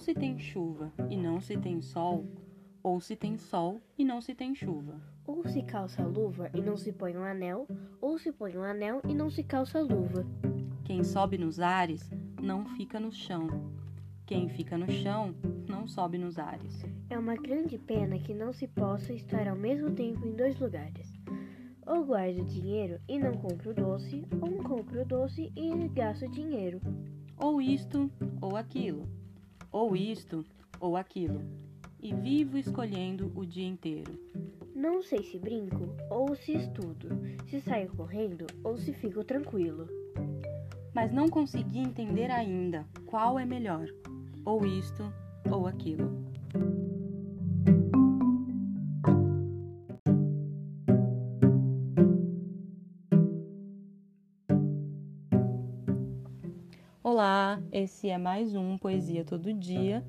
se 0.00 0.14
tem 0.14 0.38
chuva 0.38 0.92
e 1.10 1.16
não 1.16 1.40
se 1.40 1.56
tem 1.56 1.80
sol, 1.80 2.26
ou 2.82 3.00
se 3.00 3.16
tem 3.16 3.38
sol 3.38 3.80
e 3.96 4.04
não 4.04 4.20
se 4.20 4.34
tem 4.34 4.54
chuva. 4.54 5.00
Ou 5.26 5.46
se 5.48 5.62
calça 5.62 6.04
luva 6.04 6.50
e 6.52 6.60
não 6.60 6.76
se 6.76 6.92
põe 6.92 7.16
um 7.16 7.24
anel, 7.24 7.66
ou 8.00 8.18
se 8.18 8.30
põe 8.30 8.56
um 8.58 8.62
anel 8.62 9.00
e 9.08 9.14
não 9.14 9.30
se 9.30 9.42
calça 9.42 9.80
luva. 9.80 10.26
Quem 10.84 11.02
sobe 11.02 11.38
nos 11.38 11.60
ares 11.60 12.10
não 12.42 12.66
fica 12.66 13.00
no 13.00 13.10
chão. 13.10 13.48
Quem 14.26 14.48
fica 14.50 14.76
no 14.76 14.90
chão 14.90 15.34
não 15.68 15.86
sobe 15.86 16.18
nos 16.18 16.38
ares. 16.38 16.84
É 17.08 17.18
uma 17.18 17.36
grande 17.36 17.78
pena 17.78 18.18
que 18.18 18.34
não 18.34 18.52
se 18.52 18.68
possa 18.68 19.12
estar 19.12 19.48
ao 19.48 19.56
mesmo 19.56 19.90
tempo 19.90 20.26
em 20.26 20.36
dois 20.36 20.58
lugares. 20.60 21.12
Ou 21.86 22.04
guardo 22.04 22.44
dinheiro 22.44 22.98
e 23.08 23.18
não 23.18 23.32
compro 23.32 23.74
doce, 23.74 24.26
ou 24.40 24.62
compro 24.62 25.04
doce 25.04 25.52
e 25.56 25.88
gasto 25.88 26.28
dinheiro. 26.28 26.80
Ou 27.36 27.60
isto 27.60 28.10
ou 28.40 28.56
aquilo. 28.56 29.08
Ou 29.74 29.96
isto 29.96 30.44
ou 30.78 30.96
aquilo. 30.96 31.42
E 32.00 32.14
vivo 32.14 32.56
escolhendo 32.56 33.32
o 33.34 33.44
dia 33.44 33.66
inteiro. 33.66 34.12
Não 34.72 35.02
sei 35.02 35.24
se 35.24 35.36
brinco 35.36 35.96
ou 36.08 36.36
se 36.36 36.52
estudo, 36.52 37.08
se 37.48 37.60
saio 37.60 37.90
correndo 37.96 38.46
ou 38.62 38.76
se 38.76 38.92
fico 38.92 39.24
tranquilo. 39.24 39.88
Mas 40.94 41.12
não 41.12 41.28
consegui 41.28 41.80
entender 41.80 42.30
ainda 42.30 42.86
qual 43.04 43.36
é 43.36 43.44
melhor, 43.44 43.88
ou 44.44 44.64
isto 44.64 45.12
ou 45.50 45.66
aquilo. 45.66 46.22
Olá, 57.06 57.62
esse 57.70 58.08
é 58.08 58.16
mais 58.16 58.54
um 58.54 58.78
Poesia 58.78 59.26
Todo 59.26 59.52
Dia 59.52 60.02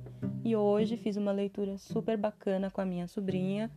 e 0.46 0.56
hoje 0.56 0.96
fiz 0.96 1.18
uma 1.18 1.34
leitura 1.34 1.78
super 1.78 2.18
bacana 2.18 2.72
com 2.72 2.80
a 2.80 2.86
minha 2.86 3.06
sobrinha 3.06 3.70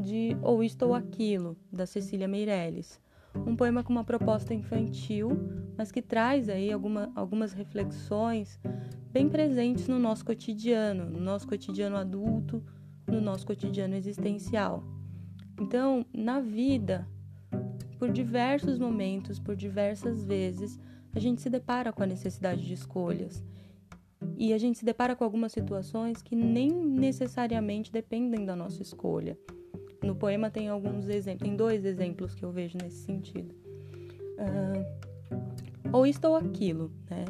de 0.00 0.36
Ou 0.42 0.64
Isto 0.64 0.86
ou 0.86 0.92
Aquilo, 0.92 1.56
da 1.72 1.86
Cecília 1.86 2.26
Meirelles. 2.26 3.00
Um 3.46 3.54
poema 3.54 3.84
com 3.84 3.92
uma 3.92 4.02
proposta 4.02 4.52
infantil, 4.52 5.30
mas 5.76 5.92
que 5.92 6.02
traz 6.02 6.48
aí 6.48 6.72
alguma, 6.72 7.12
algumas 7.14 7.52
reflexões 7.52 8.58
bem 9.12 9.28
presentes 9.28 9.86
no 9.86 10.00
nosso 10.00 10.24
cotidiano, 10.24 11.08
no 11.08 11.20
nosso 11.20 11.46
cotidiano 11.46 11.96
adulto, 11.96 12.60
no 13.06 13.20
nosso 13.20 13.46
cotidiano 13.46 13.94
existencial. 13.94 14.82
Então, 15.60 16.04
na 16.12 16.40
vida, 16.40 17.06
por 18.00 18.10
diversos 18.10 18.80
momentos, 18.80 19.38
por 19.38 19.54
diversas 19.54 20.24
vezes, 20.24 20.76
a 21.14 21.18
gente 21.18 21.40
se 21.40 21.50
depara 21.50 21.92
com 21.92 22.02
a 22.02 22.06
necessidade 22.06 22.64
de 22.64 22.74
escolhas. 22.74 23.42
E 24.36 24.52
a 24.52 24.58
gente 24.58 24.78
se 24.78 24.84
depara 24.84 25.14
com 25.14 25.24
algumas 25.24 25.52
situações 25.52 26.22
que 26.22 26.34
nem 26.34 26.70
necessariamente 26.70 27.92
dependem 27.92 28.44
da 28.44 28.54
nossa 28.54 28.82
escolha. 28.82 29.38
No 30.02 30.14
poema 30.14 30.50
tem 30.50 30.68
alguns 30.68 31.08
exemplos, 31.08 31.48
tem 31.48 31.56
dois 31.56 31.84
exemplos 31.84 32.34
que 32.34 32.44
eu 32.44 32.50
vejo 32.50 32.78
nesse 32.80 32.98
sentido. 32.98 33.54
Uh, 34.38 35.08
ou 35.92 36.06
isto 36.06 36.24
ou 36.26 36.36
aquilo, 36.36 36.92
né? 37.10 37.24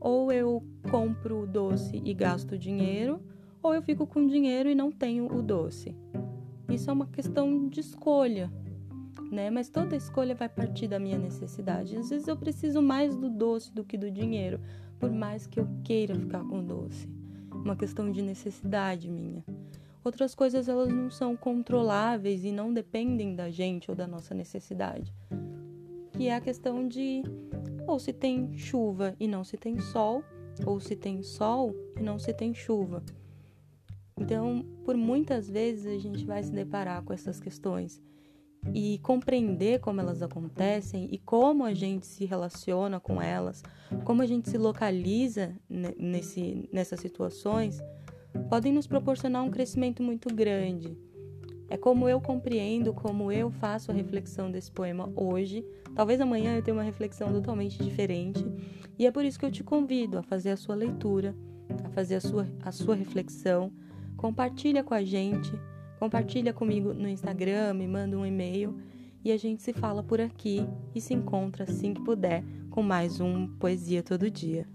Ou 0.00 0.32
eu 0.32 0.62
compro 0.90 1.42
o 1.42 1.46
doce 1.46 2.00
e 2.04 2.14
gasto 2.14 2.58
dinheiro, 2.58 3.20
ou 3.62 3.74
eu 3.74 3.82
fico 3.82 4.06
com 4.06 4.26
dinheiro 4.26 4.68
e 4.68 4.74
não 4.74 4.90
tenho 4.90 5.32
o 5.32 5.42
doce. 5.42 5.94
Isso 6.68 6.88
é 6.90 6.92
uma 6.92 7.06
questão 7.06 7.68
de 7.68 7.80
escolha, 7.80 8.50
né? 9.32 9.50
Mas 9.50 9.70
toda 9.70 9.96
escolha 9.96 10.34
vai 10.34 10.48
partir 10.48 10.86
da 10.86 10.98
minha 10.98 11.18
necessidade. 11.18 11.96
Às 11.96 12.10
vezes 12.10 12.28
eu 12.28 12.36
preciso 12.36 12.82
mais 12.82 13.16
do 13.16 13.30
doce 13.30 13.72
do 13.72 13.82
que 13.82 13.96
do 13.96 14.10
dinheiro, 14.10 14.60
por 15.00 15.10
mais 15.10 15.46
que 15.46 15.58
eu 15.58 15.66
queira 15.82 16.14
ficar 16.14 16.44
com 16.44 16.62
doce. 16.62 17.08
Uma 17.50 17.74
questão 17.74 18.12
de 18.12 18.20
necessidade 18.20 19.08
minha. 19.08 19.42
Outras 20.04 20.34
coisas 20.34 20.68
elas 20.68 20.88
não 20.92 21.10
são 21.10 21.34
controláveis 21.34 22.44
e 22.44 22.52
não 22.52 22.72
dependem 22.72 23.34
da 23.34 23.50
gente 23.50 23.90
ou 23.90 23.96
da 23.96 24.06
nossa 24.06 24.34
necessidade. 24.34 25.14
Que 26.12 26.28
é 26.28 26.34
a 26.34 26.40
questão 26.40 26.86
de 26.86 27.22
ou 27.86 27.98
se 27.98 28.12
tem 28.12 28.56
chuva 28.56 29.16
e 29.18 29.26
não 29.26 29.42
se 29.42 29.56
tem 29.56 29.78
sol, 29.78 30.22
ou 30.66 30.78
se 30.78 30.94
tem 30.94 31.22
sol 31.22 31.74
e 31.98 32.02
não 32.02 32.18
se 32.18 32.34
tem 32.34 32.52
chuva. 32.52 33.02
Então, 34.18 34.64
por 34.84 34.96
muitas 34.96 35.48
vezes 35.48 35.86
a 35.86 35.98
gente 35.98 36.24
vai 36.24 36.42
se 36.42 36.52
deparar 36.52 37.02
com 37.02 37.12
essas 37.12 37.40
questões 37.40 38.02
e 38.72 38.98
compreender 39.02 39.80
como 39.80 40.00
elas 40.00 40.22
acontecem 40.22 41.08
e 41.10 41.18
como 41.18 41.64
a 41.64 41.74
gente 41.74 42.06
se 42.06 42.24
relaciona 42.24 43.00
com 43.00 43.20
elas, 43.20 43.62
como 44.04 44.22
a 44.22 44.26
gente 44.26 44.48
se 44.48 44.56
localiza 44.56 45.54
nesse, 45.68 46.68
nessas 46.72 47.00
situações 47.00 47.82
podem 48.48 48.72
nos 48.72 48.86
proporcionar 48.86 49.42
um 49.42 49.50
crescimento 49.50 50.02
muito 50.02 50.34
grande. 50.34 50.96
É 51.68 51.76
como 51.76 52.08
eu 52.08 52.20
compreendo, 52.20 52.92
como 52.92 53.32
eu 53.32 53.50
faço 53.50 53.90
a 53.90 53.94
reflexão 53.94 54.50
desse 54.50 54.70
poema 54.70 55.10
hoje. 55.16 55.64
Talvez 55.94 56.20
amanhã 56.20 56.54
eu 56.54 56.62
tenha 56.62 56.76
uma 56.76 56.82
reflexão 56.82 57.32
totalmente 57.32 57.82
diferente. 57.82 58.44
E 58.98 59.06
é 59.06 59.10
por 59.10 59.24
isso 59.24 59.38
que 59.38 59.46
eu 59.46 59.50
te 59.50 59.64
convido 59.64 60.18
a 60.18 60.22
fazer 60.22 60.50
a 60.50 60.56
sua 60.56 60.74
leitura, 60.74 61.34
a 61.82 61.88
fazer 61.90 62.16
a 62.16 62.20
sua, 62.20 62.46
a 62.62 62.70
sua 62.72 62.94
reflexão. 62.94 63.72
Compartilha 64.18 64.84
com 64.84 64.92
a 64.92 65.02
gente, 65.02 65.50
compartilha 66.02 66.52
comigo 66.52 66.92
no 66.92 67.08
Instagram, 67.08 67.74
me 67.74 67.86
manda 67.86 68.18
um 68.18 68.26
e-mail 68.26 68.76
e 69.24 69.30
a 69.30 69.36
gente 69.36 69.62
se 69.62 69.72
fala 69.72 70.02
por 70.02 70.20
aqui 70.20 70.66
e 70.92 71.00
se 71.00 71.14
encontra 71.14 71.62
assim 71.62 71.94
que 71.94 72.02
puder 72.02 72.42
com 72.70 72.82
mais 72.82 73.20
um 73.20 73.46
Poesia 73.46 74.02
Todo 74.02 74.28
Dia. 74.28 74.66